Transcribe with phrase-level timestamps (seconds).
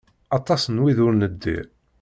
[0.37, 1.65] Aṭas n wid ur neddir.